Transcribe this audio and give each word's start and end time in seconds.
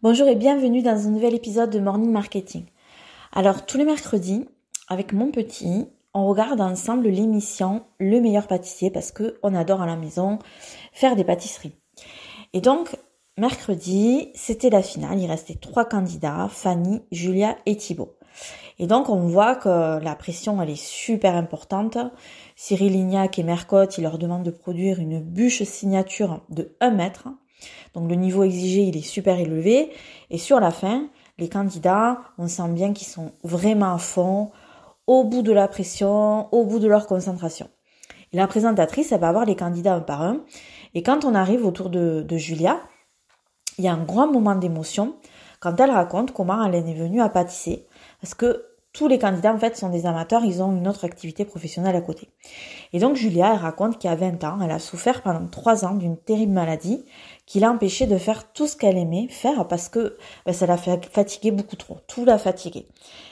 Bonjour 0.00 0.28
et 0.28 0.36
bienvenue 0.36 0.80
dans 0.80 1.08
un 1.08 1.10
nouvel 1.10 1.34
épisode 1.34 1.70
de 1.70 1.80
Morning 1.80 2.12
Marketing. 2.12 2.66
Alors 3.32 3.66
tous 3.66 3.78
les 3.78 3.84
mercredis, 3.84 4.46
avec 4.86 5.12
mon 5.12 5.32
petit, 5.32 5.88
on 6.14 6.28
regarde 6.28 6.60
ensemble 6.60 7.08
l'émission 7.08 7.82
Le 7.98 8.20
meilleur 8.20 8.46
pâtissier 8.46 8.92
parce 8.92 9.10
que 9.10 9.40
on 9.42 9.56
adore 9.56 9.82
à 9.82 9.86
la 9.86 9.96
maison 9.96 10.38
faire 10.92 11.16
des 11.16 11.24
pâtisseries. 11.24 11.74
Et 12.52 12.60
donc 12.60 12.96
mercredi, 13.36 14.30
c'était 14.36 14.70
la 14.70 14.82
finale, 14.82 15.18
il 15.18 15.28
restait 15.28 15.58
trois 15.60 15.84
candidats, 15.84 16.48
Fanny, 16.48 17.00
Julia 17.10 17.56
et 17.66 17.76
Thibaut. 17.76 18.14
Et 18.78 18.86
donc 18.86 19.08
on 19.08 19.26
voit 19.26 19.56
que 19.56 19.98
la 20.00 20.14
pression 20.14 20.62
elle 20.62 20.70
est 20.70 20.80
super 20.80 21.34
importante. 21.34 21.98
Cyril 22.54 22.92
Lignac 22.92 23.36
et 23.40 23.42
Mercotte, 23.42 23.98
ils 23.98 24.02
leur 24.02 24.18
demandent 24.18 24.44
de 24.44 24.52
produire 24.52 25.00
une 25.00 25.18
bûche 25.20 25.64
signature 25.64 26.44
de 26.50 26.76
1 26.78 26.92
mètre 26.92 27.30
donc 27.94 28.08
le 28.08 28.16
niveau 28.16 28.44
exigé, 28.44 28.82
il 28.82 28.96
est 28.96 29.02
super 29.02 29.38
élevé. 29.38 29.90
Et 30.30 30.38
sur 30.38 30.60
la 30.60 30.70
fin, 30.70 31.08
les 31.38 31.48
candidats, 31.48 32.20
on 32.38 32.48
sent 32.48 32.68
bien 32.68 32.92
qu'ils 32.92 33.08
sont 33.08 33.32
vraiment 33.42 33.94
à 33.94 33.98
fond, 33.98 34.50
au 35.06 35.24
bout 35.24 35.42
de 35.42 35.52
la 35.52 35.68
pression, 35.68 36.52
au 36.54 36.64
bout 36.64 36.78
de 36.78 36.88
leur 36.88 37.06
concentration. 37.06 37.68
Et 38.32 38.36
la 38.36 38.46
présentatrice, 38.46 39.12
elle 39.12 39.20
va 39.20 39.32
voir 39.32 39.46
les 39.46 39.56
candidats 39.56 39.94
un 39.94 40.00
par 40.00 40.22
un. 40.22 40.40
Et 40.94 41.02
quand 41.02 41.24
on 41.24 41.34
arrive 41.34 41.64
autour 41.64 41.88
de, 41.88 42.24
Julia, 42.36 42.80
il 43.78 43.84
y 43.84 43.88
a 43.88 43.92
un 43.92 44.04
grand 44.04 44.30
moment 44.30 44.54
d'émotion 44.54 45.16
quand 45.60 45.78
elle 45.80 45.90
raconte 45.90 46.32
comment 46.32 46.62
elle 46.64 46.74
est 46.74 46.94
venue 46.94 47.22
à 47.22 47.28
pâtisser. 47.28 47.86
Parce 48.20 48.34
que 48.34 48.64
tous 48.98 49.06
les 49.06 49.20
candidats 49.20 49.54
en 49.54 49.58
fait 49.58 49.76
sont 49.76 49.90
des 49.90 50.06
amateurs, 50.06 50.44
ils 50.44 50.60
ont 50.60 50.76
une 50.76 50.88
autre 50.88 51.04
activité 51.04 51.44
professionnelle 51.44 51.94
à 51.94 52.00
côté. 52.00 52.30
Et 52.92 52.98
donc 52.98 53.14
Julia, 53.14 53.52
elle 53.52 53.60
raconte 53.60 54.04
a 54.04 54.16
20 54.16 54.42
ans, 54.42 54.58
elle 54.60 54.72
a 54.72 54.80
souffert 54.80 55.22
pendant 55.22 55.46
3 55.46 55.84
ans 55.84 55.94
d'une 55.94 56.16
terrible 56.16 56.50
maladie 56.50 57.04
qui 57.46 57.60
l'a 57.60 57.70
empêchée 57.70 58.08
de 58.08 58.18
faire 58.18 58.52
tout 58.52 58.66
ce 58.66 58.76
qu'elle 58.76 58.98
aimait 58.98 59.28
faire 59.28 59.68
parce 59.68 59.88
que 59.88 60.16
ben, 60.46 60.52
ça 60.52 60.66
l'a 60.66 60.76
fatigué 60.76 61.52
beaucoup 61.52 61.76
trop, 61.76 61.98
tout 62.08 62.24
l'a 62.24 62.38
fatigué. 62.38 62.88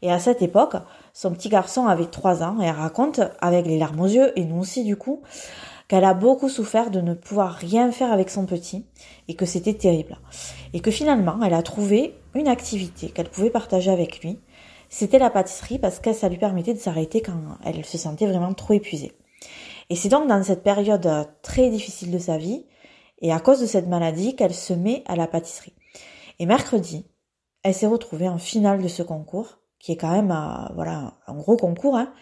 Et 0.00 0.12
à 0.12 0.20
cette 0.20 0.42
époque, 0.42 0.76
son 1.12 1.32
petit 1.32 1.48
garçon 1.48 1.88
avait 1.88 2.06
3 2.06 2.44
ans 2.44 2.58
et 2.62 2.66
elle 2.66 2.76
raconte 2.76 3.20
avec 3.40 3.66
les 3.66 3.78
larmes 3.78 3.98
aux 3.98 4.06
yeux 4.06 4.38
et 4.38 4.44
nous 4.44 4.60
aussi 4.60 4.84
du 4.84 4.94
coup 4.94 5.22
qu'elle 5.88 6.04
a 6.04 6.14
beaucoup 6.14 6.48
souffert 6.48 6.92
de 6.92 7.00
ne 7.00 7.14
pouvoir 7.14 7.54
rien 7.54 7.90
faire 7.90 8.12
avec 8.12 8.30
son 8.30 8.46
petit 8.46 8.86
et 9.26 9.34
que 9.34 9.44
c'était 9.44 9.74
terrible. 9.74 10.18
Et 10.72 10.78
que 10.78 10.92
finalement, 10.92 11.40
elle 11.44 11.54
a 11.54 11.62
trouvé 11.62 12.14
une 12.36 12.46
activité 12.46 13.08
qu'elle 13.08 13.28
pouvait 13.28 13.50
partager 13.50 13.90
avec 13.90 14.20
lui. 14.22 14.38
C'était 14.88 15.18
la 15.18 15.30
pâtisserie 15.30 15.78
parce 15.78 16.00
que 16.00 16.12
ça 16.12 16.28
lui 16.28 16.38
permettait 16.38 16.74
de 16.74 16.78
s'arrêter 16.78 17.20
quand 17.20 17.40
elle 17.64 17.84
se 17.84 17.98
sentait 17.98 18.26
vraiment 18.26 18.54
trop 18.54 18.74
épuisée. 18.74 19.12
Et 19.90 19.96
c'est 19.96 20.08
donc 20.08 20.28
dans 20.28 20.42
cette 20.42 20.62
période 20.62 21.28
très 21.42 21.70
difficile 21.70 22.10
de 22.10 22.18
sa 22.18 22.38
vie 22.38 22.66
et 23.20 23.32
à 23.32 23.40
cause 23.40 23.60
de 23.60 23.66
cette 23.66 23.88
maladie 23.88 24.36
qu'elle 24.36 24.54
se 24.54 24.72
met 24.72 25.02
à 25.06 25.16
la 25.16 25.26
pâtisserie. 25.26 25.74
Et 26.38 26.46
mercredi, 26.46 27.06
elle 27.62 27.74
s'est 27.74 27.86
retrouvée 27.86 28.28
en 28.28 28.38
finale 28.38 28.82
de 28.82 28.88
ce 28.88 29.02
concours, 29.02 29.58
qui 29.78 29.92
est 29.92 29.96
quand 29.96 30.12
même 30.12 30.30
euh, 30.30 30.72
voilà 30.74 31.14
un 31.26 31.34
gros 31.34 31.56
concours, 31.56 31.96
hein, 31.96 32.12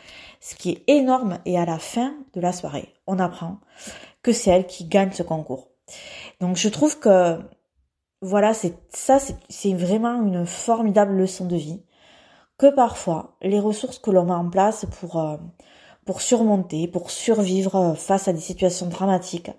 ce 0.40 0.54
qui 0.54 0.70
est 0.70 0.84
énorme. 0.88 1.38
Et 1.44 1.58
à 1.58 1.64
la 1.64 1.78
fin 1.78 2.14
de 2.34 2.40
la 2.40 2.52
soirée, 2.52 2.94
on 3.06 3.18
apprend 3.18 3.58
que 4.22 4.32
c'est 4.32 4.50
elle 4.50 4.66
qui 4.66 4.86
gagne 4.86 5.12
ce 5.12 5.22
concours. 5.22 5.68
Donc 6.40 6.56
je 6.56 6.68
trouve 6.68 6.98
que 6.98 7.38
voilà, 8.22 8.54
c'est 8.54 8.74
ça, 8.88 9.18
c'est 9.48 9.74
vraiment 9.74 10.22
une 10.22 10.46
formidable 10.46 11.14
leçon 11.14 11.46
de 11.46 11.56
vie. 11.56 11.82
Que 12.58 12.74
parfois, 12.74 13.36
les 13.42 13.60
ressources 13.60 13.98
que 13.98 14.10
l'on 14.10 14.24
met 14.24 14.32
en 14.32 14.48
place 14.48 14.86
pour 14.98 15.20
euh, 15.20 15.36
pour 16.06 16.22
surmonter, 16.22 16.88
pour 16.88 17.10
survivre 17.10 17.76
euh, 17.76 17.94
face 17.94 18.28
à 18.28 18.32
des 18.32 18.40
situations 18.40 18.86
dramatiques, 18.86 19.50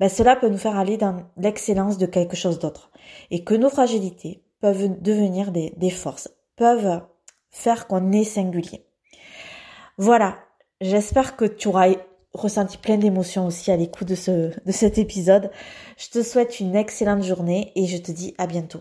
ben 0.00 0.08
cela 0.08 0.34
peut 0.34 0.48
nous 0.48 0.58
faire 0.58 0.76
aller 0.76 0.96
dans 0.96 1.24
l'excellence 1.36 1.98
de 1.98 2.06
quelque 2.06 2.34
chose 2.34 2.58
d'autre. 2.58 2.90
Et 3.30 3.44
que 3.44 3.54
nos 3.54 3.70
fragilités 3.70 4.42
peuvent 4.60 5.00
devenir 5.00 5.52
des, 5.52 5.74
des 5.76 5.90
forces, 5.90 6.30
peuvent 6.56 7.02
faire 7.50 7.86
qu'on 7.86 8.10
est 8.10 8.24
singulier. 8.24 8.86
Voilà, 9.98 10.36
j'espère 10.80 11.36
que 11.36 11.44
tu 11.44 11.68
auras 11.68 11.90
ressenti 12.32 12.78
plein 12.78 12.96
d'émotions 12.96 13.46
aussi 13.46 13.70
à 13.70 13.76
l'écoute 13.76 14.08
de, 14.08 14.16
ce, 14.16 14.50
de 14.64 14.72
cet 14.72 14.98
épisode. 14.98 15.50
Je 15.96 16.08
te 16.08 16.22
souhaite 16.22 16.58
une 16.58 16.74
excellente 16.74 17.22
journée 17.22 17.70
et 17.76 17.86
je 17.86 17.98
te 17.98 18.10
dis 18.10 18.34
à 18.38 18.48
bientôt. 18.48 18.80